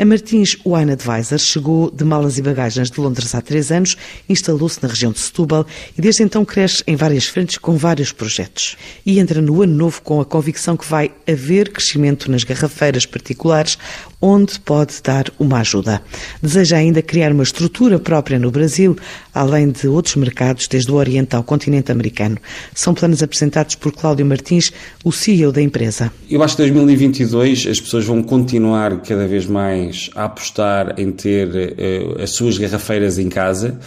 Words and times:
A 0.00 0.04
Martins 0.06 0.56
Wine 0.64 0.92
Advisor 0.92 1.38
chegou 1.38 1.90
de 1.90 2.04
malas 2.04 2.38
e 2.38 2.40
bagagens 2.40 2.90
de 2.90 2.98
Londres 2.98 3.34
há 3.34 3.42
três 3.42 3.70
anos, 3.70 3.98
instalou-se 4.26 4.82
na 4.82 4.88
região 4.88 5.12
de 5.12 5.18
Setúbal 5.18 5.66
e 5.94 6.00
desde 6.00 6.22
então 6.22 6.42
cresce 6.42 6.82
em 6.86 6.96
várias 6.96 7.26
frentes 7.26 7.58
com 7.58 7.76
vários 7.76 8.10
projetos. 8.10 8.78
E 9.04 9.20
entra 9.20 9.42
no 9.42 9.60
ano 9.60 9.74
novo 9.74 10.00
com 10.00 10.18
a 10.18 10.24
convicção 10.24 10.74
que 10.74 10.88
vai 10.88 11.10
haver 11.28 11.70
crescimento 11.70 12.30
nas 12.30 12.44
garrafeiras 12.44 13.04
particulares, 13.04 13.76
onde 14.22 14.58
pode 14.60 14.94
dar 15.04 15.26
uma 15.38 15.60
ajuda. 15.60 16.00
Deseja 16.42 16.78
ainda 16.78 17.02
criar 17.02 17.30
uma 17.32 17.42
estrutura 17.42 17.98
própria 17.98 18.38
no 18.38 18.50
Brasil, 18.50 18.96
além 19.34 19.70
de 19.70 19.86
outros 19.86 20.16
mercados, 20.16 20.66
desde 20.66 20.90
o 20.90 20.94
Oriente 20.94 21.36
ao 21.36 21.42
continente 21.42 21.92
americano. 21.92 22.38
São 22.74 22.94
planos 22.94 23.22
apresentados 23.22 23.74
por 23.74 23.92
Cláudio 23.92 24.24
Martins, 24.24 24.72
o 25.04 25.12
CEO 25.12 25.52
da 25.52 25.60
empresa. 25.60 26.10
Eu 26.30 26.42
acho 26.42 26.56
que 26.56 26.62
2022 26.62 27.66
as 27.66 27.78
pessoas 27.78 28.06
vão 28.06 28.22
continuar 28.22 28.98
cada 29.02 29.28
vez 29.28 29.44
mais 29.44 29.89
a 30.14 30.24
apostar 30.24 30.94
em 30.98 31.10
ter 31.12 31.48
uh, 31.48 32.22
as 32.22 32.30
suas 32.30 32.58
garrafeiras 32.58 33.18
em 33.18 33.28
casa, 33.28 33.78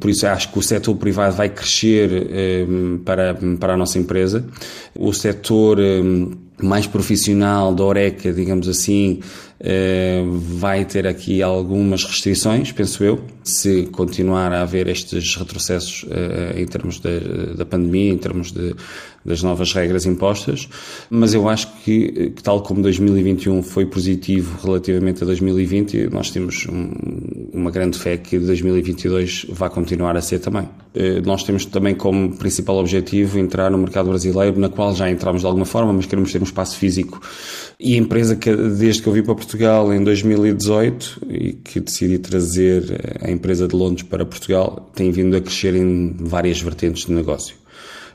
por 0.00 0.10
isso 0.10 0.26
acho 0.26 0.50
que 0.52 0.58
o 0.58 0.62
setor 0.62 0.96
privado 0.96 1.34
vai 1.34 1.48
crescer 1.48 2.10
uh, 2.10 2.98
para, 2.98 3.36
para 3.58 3.74
a 3.74 3.76
nossa 3.76 3.98
empresa. 3.98 4.44
O 4.94 5.12
setor 5.12 5.78
uh, 5.78 6.36
mais 6.62 6.86
profissional 6.86 7.74
da 7.74 7.84
Oreca, 7.84 8.32
digamos 8.32 8.68
assim, 8.68 9.20
eh, 9.60 10.22
vai 10.26 10.84
ter 10.84 11.06
aqui 11.06 11.42
algumas 11.42 12.04
restrições, 12.04 12.70
penso 12.70 13.02
eu, 13.02 13.24
se 13.42 13.86
continuar 13.86 14.52
a 14.52 14.62
haver 14.62 14.88
estes 14.88 15.36
retrocessos 15.36 16.04
eh, 16.10 16.60
em 16.60 16.66
termos 16.66 16.98
de, 17.00 17.54
da 17.56 17.64
pandemia, 17.64 18.12
em 18.12 18.18
termos 18.18 18.52
de, 18.52 18.74
das 19.24 19.42
novas 19.42 19.72
regras 19.72 20.06
impostas, 20.06 20.68
mas 21.08 21.34
eu 21.34 21.48
acho 21.48 21.68
que, 21.82 22.30
que, 22.30 22.42
tal 22.42 22.62
como 22.62 22.82
2021 22.82 23.62
foi 23.62 23.86
positivo 23.86 24.58
relativamente 24.62 25.22
a 25.22 25.26
2020, 25.26 26.08
nós 26.12 26.30
temos 26.30 26.66
um, 26.68 27.43
uma 27.54 27.70
grande 27.70 27.98
fé 27.98 28.16
que 28.16 28.38
2022 28.38 29.46
vai 29.48 29.70
continuar 29.70 30.16
a 30.16 30.20
ser 30.20 30.40
também. 30.40 30.68
Eh, 30.94 31.20
nós 31.20 31.44
temos 31.44 31.64
também 31.64 31.94
como 31.94 32.36
principal 32.36 32.76
objetivo 32.76 33.38
entrar 33.38 33.70
no 33.70 33.78
mercado 33.78 34.08
brasileiro, 34.08 34.58
na 34.58 34.68
qual 34.68 34.94
já 34.94 35.08
entramos 35.08 35.42
de 35.42 35.46
alguma 35.46 35.64
forma, 35.64 35.92
mas 35.92 36.06
queremos 36.06 36.32
ter 36.32 36.40
um 36.40 36.44
espaço 36.44 36.76
físico. 36.76 37.20
E 37.78 37.94
a 37.94 37.96
empresa 37.96 38.34
que, 38.34 38.54
desde 38.54 39.02
que 39.02 39.08
eu 39.08 39.12
vim 39.12 39.22
para 39.22 39.34
Portugal 39.34 39.94
em 39.94 40.02
2018 40.02 41.22
e 41.30 41.52
que 41.52 41.80
decidi 41.80 42.18
trazer 42.18 43.18
a 43.22 43.30
empresa 43.30 43.68
de 43.68 43.76
Londres 43.76 44.02
para 44.02 44.26
Portugal, 44.26 44.90
tem 44.94 45.10
vindo 45.10 45.36
a 45.36 45.40
crescer 45.40 45.74
em 45.74 46.14
várias 46.18 46.60
vertentes 46.60 47.06
de 47.06 47.12
negócio 47.12 47.64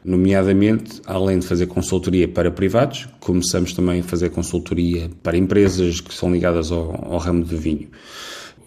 nomeadamente, 0.03 1.01
além 1.05 1.39
de 1.39 1.45
fazer 1.45 1.67
consultoria 1.67 2.27
para 2.27 2.49
privados, 2.49 3.07
começamos 3.19 3.73
também 3.73 3.99
a 3.99 4.03
fazer 4.03 4.29
consultoria 4.29 5.09
para 5.21 5.37
empresas 5.37 5.99
que 5.99 6.13
são 6.13 6.31
ligadas 6.31 6.71
ao, 6.71 7.13
ao 7.13 7.17
ramo 7.17 7.43
do 7.43 7.57
vinho. 7.57 7.89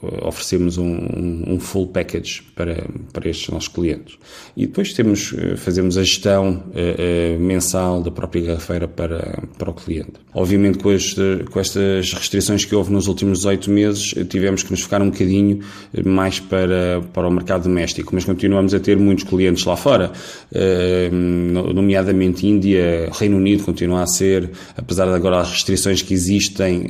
Eh, 0.02 0.26
oferecemos 0.26 0.78
um, 0.78 1.44
um, 1.46 1.60
full 1.60 1.86
package 1.86 2.42
para, 2.56 2.84
para 3.12 3.28
estes 3.28 3.48
nossos 3.50 3.68
clientes. 3.68 4.18
E 4.56 4.66
depois 4.66 4.92
temos, 4.92 5.32
eh, 5.36 5.56
fazemos 5.56 5.96
a 5.96 6.02
gestão 6.02 6.64
uh, 6.74 7.36
uh, 7.36 7.40
mensal 7.40 8.02
da 8.02 8.10
própria 8.10 8.42
garrafeira 8.42 8.88
para, 8.88 9.44
para 9.56 9.70
o 9.70 9.74
cliente. 9.74 10.14
Obviamente, 10.34 10.78
com, 10.78 10.90
este, 10.90 11.44
com 11.50 11.60
estas 11.60 12.12
restrições 12.14 12.64
que 12.64 12.74
houve 12.74 12.92
nos 12.92 13.06
últimos 13.06 13.38
18 13.38 13.70
meses, 13.70 14.14
tivemos 14.28 14.62
que 14.62 14.70
nos 14.70 14.80
focar 14.80 15.02
um 15.02 15.10
bocadinho 15.10 15.60
mais 16.04 16.40
para, 16.40 17.02
para 17.12 17.28
o 17.28 17.30
mercado 17.30 17.64
doméstico, 17.64 18.14
mas 18.14 18.24
continuamos 18.24 18.74
a 18.74 18.80
ter 18.80 18.96
muitos 18.96 19.24
clientes 19.24 19.64
lá 19.64 19.76
fora, 19.76 20.10
uh, 20.52 21.72
nomeadamente 21.72 22.46
Índia, 22.46 23.10
Reino 23.12 23.36
Unido 23.36 23.62
continua 23.62 24.02
a 24.02 24.06
ser, 24.06 24.50
apesar 24.76 25.06
de 25.06 25.14
agora 25.14 25.40
as 25.40 25.50
restrições 25.52 26.02
que 26.02 26.14
existem 26.14 26.86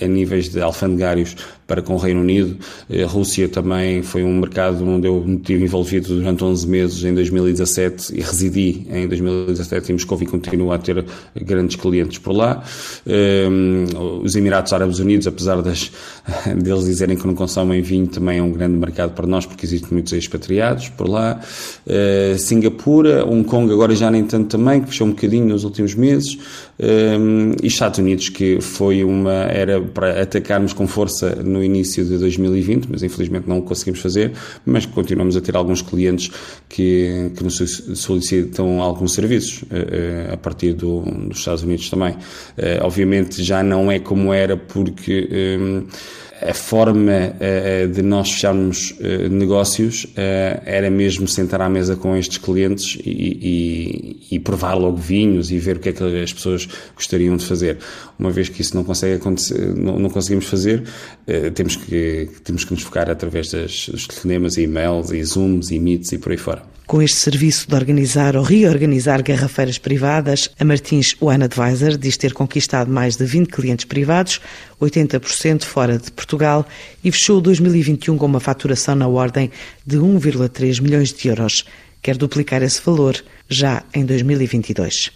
a, 0.00 0.04
a 0.04 0.08
níveis 0.08 0.48
de 0.48 0.60
alfandegários 0.60 1.36
para 1.70 1.82
com 1.82 1.94
o 1.94 1.98
Reino 1.98 2.20
Unido. 2.20 2.56
A 2.90 3.06
Rússia 3.06 3.48
também 3.48 4.02
foi 4.02 4.24
um 4.24 4.40
mercado 4.40 4.84
onde 4.84 5.06
eu 5.06 5.22
me 5.24 5.38
tive 5.38 5.62
envolvido 5.62 6.08
durante 6.08 6.42
11 6.42 6.66
meses 6.66 7.04
em 7.04 7.14
2017 7.14 8.12
e 8.12 8.20
residi 8.20 8.88
em 8.90 9.06
2017 9.06 9.90
em 9.90 9.92
Moscou 9.92 10.18
e 10.20 10.26
continuo 10.26 10.72
a 10.72 10.78
ter 10.78 11.04
grandes 11.40 11.76
clientes 11.76 12.18
por 12.18 12.32
lá. 12.32 12.64
Ehm, 13.06 13.84
os 14.20 14.34
Emirados 14.34 14.72
Árabes 14.72 14.98
Unidos, 14.98 15.28
apesar 15.28 15.62
das, 15.62 15.92
deles 16.60 16.86
dizerem 16.86 17.16
que 17.16 17.24
não 17.24 17.36
consomem 17.36 17.80
vinho, 17.82 18.08
também 18.08 18.38
é 18.38 18.42
um 18.42 18.50
grande 18.50 18.76
mercado 18.76 19.12
para 19.12 19.28
nós 19.28 19.46
porque 19.46 19.64
existem 19.64 19.90
muitos 19.92 20.12
expatriados 20.12 20.88
por 20.88 21.08
lá. 21.08 21.40
Uh, 21.86 22.36
Singapura, 22.36 23.24
Hong 23.24 23.44
Kong 23.44 23.72
agora 23.72 23.94
já 23.94 24.10
nem 24.10 24.24
tanto 24.24 24.48
também, 24.48 24.80
que 24.80 24.88
fechou 24.88 25.06
um 25.06 25.10
bocadinho 25.10 25.46
nos 25.46 25.62
últimos 25.62 25.94
meses. 25.94 26.36
Um, 26.82 27.52
e 27.62 27.66
Estados 27.66 27.98
Unidos, 27.98 28.30
que 28.30 28.58
foi 28.60 29.04
uma 29.04 29.32
era 29.32 29.80
para 29.82 30.22
atacarmos 30.22 30.72
com 30.72 30.86
força 30.86 31.36
no 31.36 31.62
início 31.62 32.02
de 32.04 32.16
2020, 32.16 32.86
mas 32.90 33.02
infelizmente 33.02 33.46
não 33.46 33.58
o 33.58 33.62
conseguimos 33.62 34.00
fazer, 34.00 34.32
mas 34.64 34.86
continuamos 34.86 35.36
a 35.36 35.42
ter 35.42 35.54
alguns 35.56 35.82
clientes 35.82 36.30
que, 36.68 37.30
que 37.36 37.44
nos 37.44 37.58
solicitam 37.94 38.80
alguns 38.80 39.12
serviços 39.12 39.62
uh, 39.64 40.32
a 40.32 40.36
partir 40.38 40.72
do, 40.72 41.02
dos 41.02 41.38
Estados 41.38 41.62
Unidos 41.62 41.90
também. 41.90 42.12
Uh, 42.12 42.82
obviamente 42.82 43.42
já 43.42 43.62
não 43.62 43.92
é 43.92 43.98
como 43.98 44.32
era 44.32 44.56
porque 44.56 45.28
um, 45.60 45.86
a 46.42 46.54
forma 46.54 47.34
uh, 47.34 47.88
de 47.88 48.02
nós 48.02 48.32
fecharmos 48.32 48.92
uh, 48.92 49.28
negócios 49.28 50.06
era 50.64 50.90
mesmo 50.90 51.26
sentar 51.28 51.60
à 51.60 51.68
mesa 51.68 51.96
com 51.96 52.16
estes 52.16 52.38
clientes 52.38 52.98
e, 53.04 54.20
e, 54.30 54.36
e, 54.36 54.38
provar 54.38 54.74
logo 54.74 54.96
vinhos 54.96 55.50
e 55.50 55.58
ver 55.58 55.76
o 55.76 55.80
que 55.80 55.90
é 55.90 55.92
que 55.92 56.02
as 56.22 56.32
pessoas 56.32 56.68
gostariam 56.94 57.36
de 57.36 57.44
fazer. 57.44 57.78
Uma 58.18 58.30
vez 58.30 58.48
que 58.48 58.60
isso 58.60 58.76
não 58.76 58.84
consegue 58.84 59.14
acontecer, 59.14 59.74
não, 59.74 59.98
não 59.98 60.10
conseguimos 60.10 60.46
fazer, 60.46 60.84
temos 61.54 61.76
que 61.76 62.28
temos 62.44 62.64
que 62.64 62.72
nos 62.72 62.82
focar 62.82 63.10
através 63.10 63.50
das, 63.50 63.88
dos 63.88 64.06
telefonemas 64.06 64.56
e 64.56 64.62
e-mails 64.62 65.10
e 65.10 65.22
zooms 65.24 65.70
e 65.70 65.78
meets 65.78 66.12
e 66.12 66.18
por 66.18 66.32
aí 66.32 66.38
fora. 66.38 66.62
Com 66.90 67.00
este 67.00 67.18
serviço 67.18 67.68
de 67.68 67.74
organizar 67.76 68.34
ou 68.34 68.42
reorganizar 68.42 69.22
garrafeiras 69.22 69.78
privadas, 69.78 70.50
a 70.58 70.64
Martins 70.64 71.14
One 71.20 71.44
Advisor 71.44 71.96
diz 71.96 72.16
ter 72.16 72.32
conquistado 72.32 72.90
mais 72.90 73.14
de 73.14 73.24
20 73.24 73.46
clientes 73.46 73.84
privados, 73.84 74.40
80% 74.82 75.62
fora 75.62 75.96
de 75.98 76.10
Portugal, 76.10 76.66
e 77.04 77.12
fechou 77.12 77.40
2021 77.40 78.18
com 78.18 78.26
uma 78.26 78.40
faturação 78.40 78.96
na 78.96 79.06
ordem 79.06 79.52
de 79.86 79.98
1,3 79.98 80.80
milhões 80.82 81.12
de 81.12 81.28
euros. 81.28 81.64
Quer 82.02 82.16
duplicar 82.16 82.60
esse 82.60 82.82
valor 82.84 83.22
já 83.48 83.84
em 83.94 84.04
2022. 84.04 85.12